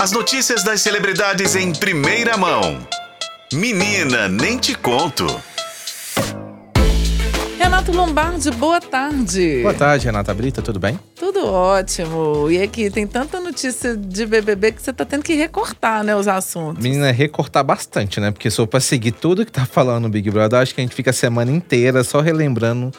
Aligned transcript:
As 0.00 0.12
notícias 0.12 0.64
das 0.64 0.80
celebridades 0.80 1.54
em 1.54 1.74
primeira 1.74 2.34
mão. 2.34 2.78
Menina, 3.52 4.30
nem 4.30 4.56
te 4.56 4.74
conto. 4.74 5.26
Renato 7.58 7.92
Lombardi, 7.92 8.50
boa 8.52 8.80
tarde. 8.80 9.60
Boa 9.60 9.74
tarde, 9.74 10.06
Renata 10.06 10.32
Brita, 10.32 10.62
tudo 10.62 10.80
bem? 10.80 10.98
Tudo 11.14 11.44
ótimo. 11.44 12.50
E 12.50 12.62
aqui, 12.62 12.90
tem 12.90 13.06
tanta 13.06 13.38
notícia 13.40 13.94
de 13.94 14.24
BBB 14.24 14.72
que 14.72 14.80
você 14.80 14.90
tá 14.90 15.04
tendo 15.04 15.22
que 15.22 15.34
recortar, 15.34 16.02
né, 16.02 16.16
os 16.16 16.26
assuntos. 16.26 16.82
Menina, 16.82 17.12
recortar 17.12 17.62
bastante, 17.62 18.20
né? 18.20 18.30
Porque 18.30 18.50
só 18.50 18.64
pra 18.64 18.80
seguir 18.80 19.12
tudo 19.12 19.44
que 19.44 19.52
tá 19.52 19.66
falando 19.66 20.04
no 20.04 20.08
Big 20.08 20.30
Brother, 20.30 20.60
acho 20.60 20.74
que 20.74 20.80
a 20.80 20.84
gente 20.84 20.94
fica 20.94 21.10
a 21.10 21.12
semana 21.12 21.52
inteira 21.52 22.02
só 22.02 22.22
relembrando 22.22 22.90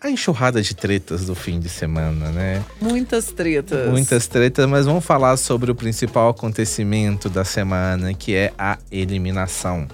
a 0.00 0.10
enxurrada 0.10 0.62
de 0.62 0.74
tretas 0.74 1.26
do 1.26 1.34
fim 1.34 1.58
de 1.58 1.68
semana, 1.68 2.30
né? 2.30 2.64
Muitas 2.80 3.32
tretas. 3.32 3.90
Muitas 3.90 4.28
tretas, 4.28 4.66
mas 4.66 4.86
vamos 4.86 5.04
falar 5.04 5.36
sobre 5.36 5.70
o 5.70 5.74
principal 5.74 6.28
acontecimento 6.28 7.28
da 7.28 7.44
semana, 7.44 8.14
que 8.14 8.34
é 8.34 8.52
a 8.56 8.78
eliminação. 8.92 9.88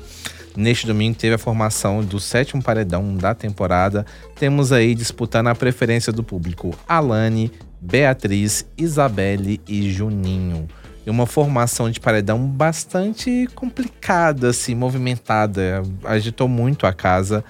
Neste 0.57 0.87
domingo 0.87 1.17
teve 1.17 1.35
a 1.35 1.39
formação 1.39 2.05
do 2.05 2.21
sétimo 2.21 2.63
paredão 2.63 3.17
da 3.17 3.35
temporada. 3.35 4.05
Temos 4.37 4.73
aí 4.73 4.95
disputando 4.95 5.49
a 5.49 5.55
preferência 5.55 6.13
do 6.13 6.23
público 6.23 6.77
Alane, 6.87 7.51
Beatriz, 7.81 8.65
Isabelle 8.77 9.61
e 9.67 9.91
Juninho. 9.91 10.69
E 11.07 11.11
uma 11.11 11.27
formação 11.27 11.91
de 11.91 11.99
paredão 11.99 12.47
bastante 12.47 13.49
complicada, 13.55 14.51
assim, 14.51 14.75
movimentada. 14.75 15.83
Agitou 16.05 16.47
muito 16.47 16.87
a 16.87 16.93
casa 16.93 17.45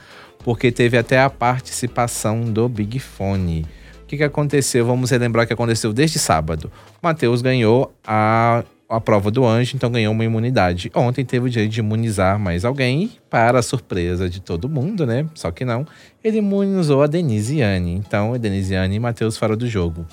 porque 0.44 0.70
teve 0.70 0.98
até 0.98 1.18
a 1.18 1.30
participação 1.30 2.42
do 2.42 2.68
Big 2.68 3.00
Fone. 3.00 3.66
O 4.02 4.06
que, 4.06 4.18
que 4.18 4.22
aconteceu? 4.22 4.84
Vamos 4.84 5.10
relembrar 5.10 5.44
o 5.44 5.46
que 5.46 5.54
aconteceu 5.54 5.92
desde 5.92 6.18
sábado. 6.18 6.70
O 7.02 7.06
Matheus 7.06 7.40
ganhou 7.40 7.92
a, 8.06 8.62
a 8.86 9.00
prova 9.00 9.30
do 9.30 9.46
anjo, 9.46 9.74
então 9.74 9.90
ganhou 9.90 10.12
uma 10.12 10.24
imunidade. 10.24 10.92
Ontem 10.94 11.24
teve 11.24 11.46
o 11.46 11.50
direito 11.50 11.72
de 11.72 11.80
imunizar 11.80 12.38
mais 12.38 12.66
alguém, 12.66 13.12
para 13.30 13.58
a 13.58 13.62
surpresa 13.62 14.28
de 14.28 14.40
todo 14.40 14.68
mundo, 14.68 15.06
né? 15.06 15.26
Só 15.34 15.50
que 15.50 15.64
não. 15.64 15.86
Ele 16.22 16.38
imunizou 16.38 17.02
a 17.02 17.06
Denisiane. 17.06 17.94
Então, 17.94 18.34
a 18.34 18.36
Denisiane 18.36 18.96
e 18.96 19.00
Matheus 19.00 19.38
fora 19.38 19.56
do 19.56 19.66
jogo. 19.66 20.06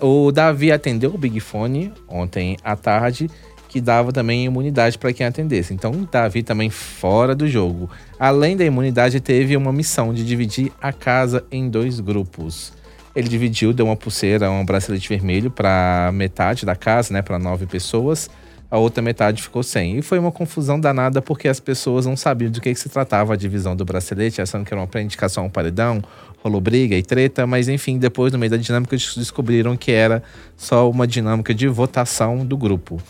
O 0.00 0.30
Davi 0.30 0.70
atendeu 0.70 1.12
o 1.12 1.18
Big 1.18 1.40
Fone 1.40 1.92
ontem 2.08 2.56
à 2.62 2.76
tarde 2.76 3.28
que 3.70 3.80
dava 3.80 4.12
também 4.12 4.44
imunidade 4.44 4.98
para 4.98 5.12
quem 5.12 5.24
atendesse. 5.24 5.72
Então, 5.72 6.08
Davi 6.10 6.42
também 6.42 6.68
fora 6.68 7.36
do 7.36 7.46
jogo. 7.46 7.88
Além 8.18 8.56
da 8.56 8.64
imunidade, 8.64 9.20
teve 9.20 9.56
uma 9.56 9.72
missão 9.72 10.12
de 10.12 10.26
dividir 10.26 10.72
a 10.82 10.92
casa 10.92 11.44
em 11.52 11.70
dois 11.70 12.00
grupos. 12.00 12.72
Ele 13.14 13.28
dividiu, 13.28 13.72
deu 13.72 13.86
uma 13.86 13.94
pulseira, 13.94 14.50
um 14.50 14.64
bracelete 14.64 15.08
vermelho 15.08 15.52
para 15.52 16.10
metade 16.12 16.66
da 16.66 16.74
casa, 16.74 17.14
né, 17.14 17.22
para 17.22 17.38
nove 17.38 17.64
pessoas. 17.64 18.28
A 18.68 18.76
outra 18.76 19.00
metade 19.00 19.40
ficou 19.40 19.62
sem. 19.62 19.98
E 19.98 20.02
foi 20.02 20.18
uma 20.18 20.32
confusão 20.32 20.78
danada 20.78 21.22
porque 21.22 21.46
as 21.46 21.60
pessoas 21.60 22.06
não 22.06 22.16
sabiam 22.16 22.50
do 22.50 22.60
que, 22.60 22.74
que 22.74 22.80
se 22.80 22.88
tratava 22.88 23.34
a 23.34 23.36
divisão 23.36 23.76
do 23.76 23.84
bracelete, 23.84 24.42
achando 24.42 24.64
que 24.64 24.74
era 24.74 24.80
uma 24.80 24.86
pré-indicação 24.88 25.44
ao 25.44 25.50
paredão, 25.50 26.02
rolou 26.42 26.60
briga 26.60 26.96
e 26.96 27.04
treta, 27.04 27.46
mas 27.46 27.68
enfim, 27.68 27.98
depois, 27.98 28.32
no 28.32 28.38
meio 28.38 28.50
da 28.50 28.56
dinâmica, 28.56 28.96
descobriram 28.96 29.76
que 29.76 29.92
era 29.92 30.24
só 30.56 30.90
uma 30.90 31.06
dinâmica 31.06 31.54
de 31.54 31.68
votação 31.68 32.44
do 32.44 32.56
grupo. 32.56 33.00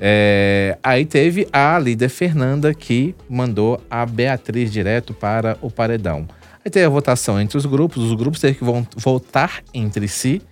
É, 0.00 0.78
aí 0.82 1.04
teve 1.04 1.48
a 1.52 1.78
líder 1.78 2.08
Fernanda 2.08 2.72
que 2.72 3.14
mandou 3.28 3.80
a 3.90 4.06
Beatriz 4.06 4.70
direto 4.70 5.12
para 5.12 5.58
o 5.60 5.70
paredão. 5.70 6.26
Aí 6.64 6.70
teve 6.70 6.86
a 6.86 6.90
votação 6.90 7.40
entre 7.40 7.56
os 7.56 7.66
grupos, 7.66 8.04
os 8.04 8.14
grupos 8.14 8.40
teve 8.40 8.58
que 8.58 8.64
votar 8.96 9.62
entre 9.72 10.06
si 10.06 10.42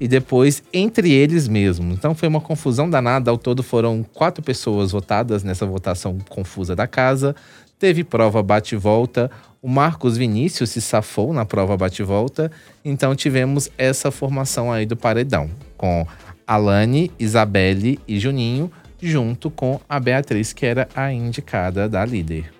e 0.00 0.08
depois 0.08 0.62
entre 0.72 1.12
eles 1.12 1.48
mesmos. 1.48 1.94
Então 1.94 2.14
foi 2.14 2.28
uma 2.28 2.40
confusão 2.40 2.88
danada. 2.88 3.30
Ao 3.30 3.38
todo 3.38 3.62
foram 3.62 4.02
quatro 4.02 4.42
pessoas 4.42 4.92
votadas 4.92 5.42
nessa 5.42 5.66
votação 5.66 6.18
confusa 6.28 6.74
da 6.74 6.86
casa. 6.86 7.34
Teve 7.78 8.04
prova 8.04 8.42
bate-volta. 8.42 9.30
O 9.60 9.68
Marcos 9.68 10.16
Vinícius 10.16 10.70
se 10.70 10.80
safou 10.80 11.32
na 11.32 11.44
prova 11.44 11.76
bate-volta. 11.76 12.50
Então 12.84 13.14
tivemos 13.14 13.70
essa 13.76 14.10
formação 14.10 14.72
aí 14.72 14.86
do 14.86 14.96
paredão 14.96 15.50
com 15.76 16.06
Alane, 16.46 17.10
Isabelle 17.18 17.98
e 18.06 18.18
Juninho 18.18 18.70
junto 19.08 19.50
com 19.50 19.80
a 19.88 20.00
Beatriz, 20.00 20.52
que 20.52 20.64
era 20.64 20.88
a 20.94 21.12
indicada 21.12 21.88
da 21.88 22.04
líder. 22.04 22.52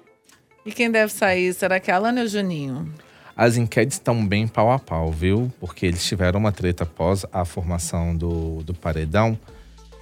E 0.64 0.72
quem 0.72 0.90
deve 0.90 1.12
sair? 1.12 1.52
Será 1.52 1.78
que 1.78 1.90
é 1.90 1.94
a 1.94 1.96
Alana 1.96 2.20
ou 2.20 2.26
o 2.26 2.28
Juninho? 2.28 2.92
As 3.36 3.56
enquetes 3.56 3.96
estão 3.96 4.24
bem 4.24 4.46
pau 4.46 4.70
a 4.70 4.78
pau, 4.78 5.10
viu? 5.10 5.52
Porque 5.58 5.86
eles 5.86 6.04
tiveram 6.04 6.38
uma 6.38 6.52
treta 6.52 6.84
após 6.84 7.26
a 7.32 7.44
formação 7.44 8.16
do, 8.16 8.62
do 8.62 8.72
paredão. 8.72 9.38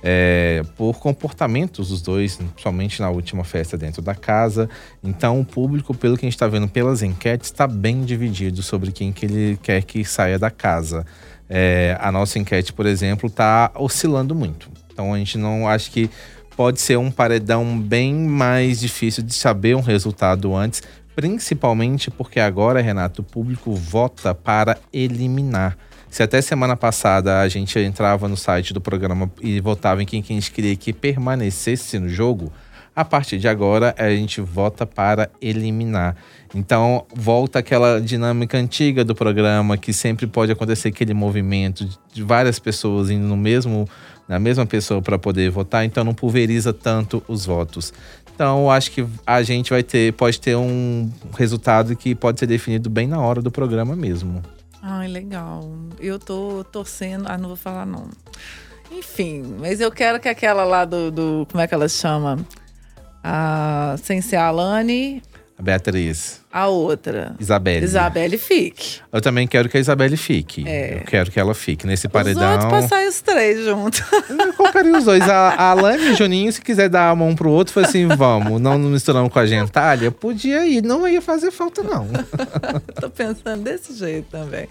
É, 0.04 0.62
por 0.76 0.98
comportamentos 0.98 1.90
dos 1.90 2.02
dois, 2.02 2.38
somente 2.56 3.00
na 3.00 3.08
última 3.08 3.44
festa 3.44 3.78
dentro 3.78 4.02
da 4.02 4.14
casa. 4.14 4.68
Então, 5.02 5.40
o 5.40 5.44
público, 5.44 5.94
pelo 5.94 6.16
que 6.16 6.26
a 6.26 6.28
gente 6.28 6.34
está 6.34 6.48
vendo 6.48 6.68
pelas 6.68 7.02
enquetes, 7.02 7.48
está 7.48 7.68
bem 7.68 8.04
dividido 8.04 8.62
sobre 8.62 8.90
quem 8.90 9.12
que 9.12 9.26
ele 9.26 9.58
quer 9.62 9.82
que 9.84 10.04
saia 10.04 10.38
da 10.38 10.50
casa. 10.50 11.06
É, 11.48 11.96
a 12.00 12.10
nossa 12.10 12.38
enquete, 12.38 12.72
por 12.72 12.84
exemplo, 12.84 13.28
está 13.28 13.70
oscilando 13.76 14.34
muito. 14.34 14.68
Então 14.92 15.14
a 15.14 15.18
gente 15.18 15.38
não 15.38 15.68
acho 15.68 15.90
que 15.90 16.10
pode 16.56 16.80
ser 16.80 16.98
um 16.98 17.10
paredão 17.10 17.78
bem 17.78 18.14
mais 18.14 18.80
difícil 18.80 19.22
de 19.22 19.34
saber 19.34 19.74
um 19.74 19.80
resultado 19.80 20.54
antes, 20.54 20.82
principalmente 21.14 22.10
porque 22.10 22.38
agora, 22.38 22.80
Renato, 22.80 23.22
o 23.22 23.24
público 23.24 23.74
vota 23.74 24.34
para 24.34 24.78
eliminar. 24.92 25.76
Se 26.10 26.22
até 26.22 26.42
semana 26.42 26.76
passada 26.76 27.40
a 27.40 27.48
gente 27.48 27.78
entrava 27.78 28.28
no 28.28 28.36
site 28.36 28.74
do 28.74 28.82
programa 28.82 29.32
e 29.40 29.58
votava 29.60 30.02
em 30.02 30.06
quem, 30.06 30.20
quem 30.20 30.36
a 30.36 30.40
gente 30.40 30.52
queria 30.52 30.76
que 30.76 30.92
permanecesse 30.92 31.98
no 31.98 32.08
jogo, 32.08 32.52
a 32.94 33.04
partir 33.04 33.38
de 33.38 33.48
agora 33.48 33.94
a 33.98 34.10
gente 34.10 34.40
vota 34.40 34.86
para 34.86 35.30
eliminar. 35.40 36.16
Então 36.54 37.06
volta 37.14 37.58
aquela 37.58 38.00
dinâmica 38.00 38.58
antiga 38.58 39.04
do 39.04 39.14
programa 39.14 39.76
que 39.76 39.92
sempre 39.92 40.26
pode 40.26 40.52
acontecer 40.52 40.88
aquele 40.88 41.14
movimento 41.14 41.88
de 42.12 42.22
várias 42.22 42.58
pessoas 42.58 43.10
indo 43.10 43.26
no 43.26 43.36
mesmo 43.36 43.88
na 44.28 44.38
mesma 44.38 44.64
pessoa 44.64 45.02
para 45.02 45.18
poder 45.18 45.50
votar, 45.50 45.84
então 45.84 46.04
não 46.04 46.14
pulveriza 46.14 46.72
tanto 46.72 47.22
os 47.28 47.44
votos. 47.44 47.92
Então, 48.34 48.70
acho 48.70 48.90
que 48.90 49.06
a 49.26 49.42
gente 49.42 49.70
vai 49.70 49.82
ter, 49.82 50.12
pode 50.14 50.40
ter 50.40 50.56
um 50.56 51.10
resultado 51.36 51.94
que 51.94 52.14
pode 52.14 52.40
ser 52.40 52.46
definido 52.46 52.88
bem 52.88 53.06
na 53.06 53.20
hora 53.20 53.42
do 53.42 53.50
programa 53.50 53.94
mesmo. 53.94 54.42
Ai, 54.80 55.06
legal. 55.06 55.70
Eu 56.00 56.18
tô 56.18 56.64
torcendo. 56.64 57.26
Ah, 57.28 57.36
não 57.36 57.48
vou 57.48 57.56
falar 57.56 57.84
não. 57.84 58.08
Enfim, 58.90 59.56
mas 59.60 59.80
eu 59.80 59.90
quero 59.90 60.18
que 60.18 60.28
aquela 60.28 60.64
lá 60.64 60.84
do. 60.84 61.10
do 61.10 61.46
como 61.50 61.62
é 61.62 61.68
que 61.68 61.74
ela 61.74 61.88
chama? 61.88 62.38
A, 63.22 63.96
sem 64.02 64.20
ser 64.20 64.36
a 64.36 64.46
Alane. 64.46 65.22
A 65.58 65.62
Beatriz. 65.62 66.41
A 66.52 66.68
outra. 66.68 67.34
Isabelle. 67.40 67.82
Isabelle 67.82 68.36
fique. 68.36 69.00
Eu 69.10 69.22
também 69.22 69.46
quero 69.46 69.70
que 69.70 69.78
a 69.78 69.80
Isabelle 69.80 70.18
fique. 70.18 70.68
É. 70.68 70.98
Eu 70.98 71.00
quero 71.06 71.30
que 71.30 71.40
ela 71.40 71.54
fique 71.54 71.86
nesse 71.86 72.08
paredão. 72.08 72.58
Os 72.58 72.64
outros 72.64 72.82
passar 72.82 73.08
os 73.08 73.22
três 73.22 73.64
juntos. 73.64 74.02
Eu 74.28 74.52
colocaria 74.52 74.98
os 74.98 75.04
dois. 75.04 75.22
A, 75.22 75.48
a 75.48 75.70
Alane 75.70 76.08
e 76.08 76.10
o 76.10 76.14
Juninho, 76.14 76.52
se 76.52 76.60
quiser 76.60 76.90
dar 76.90 77.08
a 77.08 77.16
mão 77.16 77.34
pro 77.34 77.48
outro, 77.48 77.72
foi 77.72 77.84
assim, 77.84 78.06
vamos. 78.06 78.60
Não 78.60 78.78
misturamos 78.78 79.32
com 79.32 79.38
a 79.38 79.46
gentalha, 79.46 80.10
podia 80.10 80.66
ir. 80.66 80.82
Não 80.82 81.08
ia 81.08 81.22
fazer 81.22 81.50
falta, 81.50 81.82
não. 81.82 82.06
Tô 83.00 83.08
pensando 83.08 83.62
desse 83.62 83.94
jeito 83.94 84.26
também. 84.30 84.68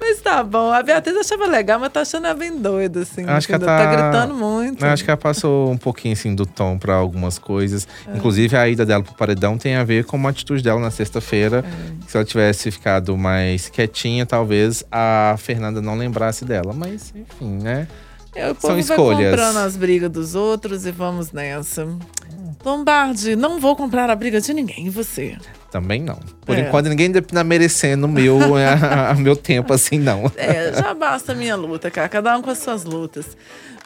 Mas 0.00 0.20
tá 0.20 0.42
bom. 0.42 0.72
A 0.72 0.82
Beatriz 0.82 1.16
achava 1.16 1.46
legal, 1.46 1.78
mas 1.78 1.92
tá 1.92 2.00
achando 2.00 2.26
ela 2.26 2.34
bem 2.34 2.58
doida, 2.58 3.02
assim. 3.02 3.24
Acho 3.24 3.46
que 3.46 3.54
ela 3.54 3.64
tá... 3.64 3.78
tá 3.78 3.94
gritando 3.94 4.34
muito. 4.34 4.84
Acho 4.84 5.04
que 5.04 5.10
ela 5.10 5.16
passou 5.16 5.70
um 5.70 5.78
pouquinho, 5.78 6.14
assim, 6.14 6.34
do 6.34 6.44
tom 6.44 6.76
pra 6.76 6.94
algumas 6.94 7.38
coisas. 7.38 7.86
É. 8.08 8.16
Inclusive, 8.16 8.56
a 8.56 8.68
ida 8.68 8.84
dela 8.84 9.04
pro 9.04 9.14
paredão 9.14 9.56
tem 9.56 9.76
a 9.76 9.84
ver 9.84 10.04
com 10.04 10.16
uma 10.16 10.30
atitude 10.30 10.60
dela 10.60 10.80
na 10.80 10.90
sexta 10.90 11.19
sexta-feira. 11.20 11.64
É. 11.66 12.08
Se 12.08 12.16
ela 12.16 12.24
tivesse 12.24 12.70
ficado 12.70 13.16
mais 13.16 13.68
quietinha, 13.68 14.26
talvez 14.26 14.82
a 14.90 15.36
Fernanda 15.38 15.80
não 15.80 15.96
lembrasse 15.96 16.44
dela. 16.44 16.72
Mas, 16.72 17.12
enfim, 17.14 17.58
né? 17.62 17.86
É, 18.34 18.52
São 18.54 18.78
escolhas. 18.78 19.30
comprando 19.30 19.56
as 19.58 19.76
brigas 19.76 20.10
dos 20.10 20.34
outros 20.34 20.86
e 20.86 20.90
vamos 20.90 21.32
nessa. 21.32 21.86
Lombardi, 22.64 23.36
não 23.36 23.60
vou 23.60 23.76
comprar 23.76 24.10
a 24.10 24.16
briga 24.16 24.40
de 24.40 24.52
ninguém. 24.52 24.86
E 24.86 24.90
você? 24.90 25.36
Também 25.70 26.02
não. 26.02 26.18
Por 26.44 26.56
é. 26.56 26.60
enquanto, 26.60 26.88
ninguém 26.88 27.12
tá 27.12 27.44
merecendo 27.44 28.06
o 28.06 28.08
meu, 28.08 28.38
a, 28.56 29.10
a, 29.10 29.14
meu 29.14 29.36
tempo 29.36 29.72
assim, 29.72 29.98
não. 29.98 30.30
É, 30.36 30.72
já 30.72 30.92
basta 30.94 31.32
a 31.32 31.34
minha 31.34 31.56
luta, 31.56 31.90
cara. 31.90 32.08
Cada 32.08 32.36
um 32.36 32.42
com 32.42 32.50
as 32.50 32.58
suas 32.58 32.84
lutas. 32.84 33.36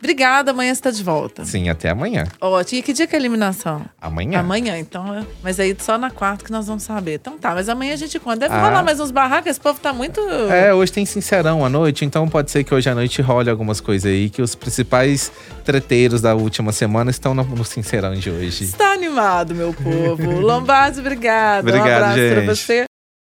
Obrigada, 0.05 0.51
amanhã 0.51 0.75
você 0.75 0.83
tá 0.83 0.91
de 0.91 1.03
volta. 1.03 1.47
Sim, 1.47 1.71
até 1.71 1.89
amanhã. 1.89 2.27
Ótimo. 2.39 2.79
E 2.79 2.83
que 2.83 2.93
dia 2.93 3.07
que 3.07 3.15
é 3.15 3.19
a 3.19 3.21
eliminação? 3.21 3.87
Amanhã. 3.99 4.41
Amanhã, 4.41 4.79
então. 4.79 5.15
É. 5.15 5.25
Mas 5.43 5.59
aí 5.59 5.75
só 5.79 5.97
na 5.97 6.11
quarta 6.11 6.45
que 6.45 6.53
nós 6.53 6.67
vamos 6.67 6.83
saber. 6.83 7.15
Então 7.15 7.39
tá, 7.39 7.55
mas 7.55 7.71
amanhã 7.71 7.95
a 7.95 7.97
gente 7.97 8.19
conta. 8.21 8.41
Deve 8.41 8.55
ah. 8.55 8.67
rolar 8.67 8.83
mais 8.83 9.01
uns 9.01 9.11
barracos, 9.11 9.51
esse 9.51 9.61
povo 9.61 9.81
tá 9.81 9.95
muito. 9.95 10.21
É, 10.51 10.75
hoje 10.75 10.93
tem 10.93 11.07
sincerão 11.07 11.65
à 11.65 11.71
noite, 11.71 12.05
então 12.05 12.29
pode 12.29 12.51
ser 12.51 12.65
que 12.65 12.75
hoje 12.75 12.91
à 12.91 12.95
noite 12.95 13.23
role 13.23 13.49
algumas 13.49 13.81
coisas 13.81 14.11
aí, 14.11 14.29
que 14.29 14.43
os 14.43 14.55
principais 14.55 15.33
treteiros 15.65 16.21
da 16.21 16.35
última 16.35 16.71
semana 16.71 17.11
estão 17.11 17.33
no 17.33 17.65
sincerão 17.65 18.15
de 18.15 18.29
hoje. 18.29 18.65
Está 18.65 18.93
animado, 18.93 19.55
meu 19.55 19.73
povo. 19.73 20.33
Lombardi, 20.39 21.01
obrigado. 21.01 21.65
Obrigado, 21.79 22.01
um 22.01 22.05
abraço 22.05 22.19
gente. 22.19 22.35
pra 22.35 22.55
você. 22.55 22.85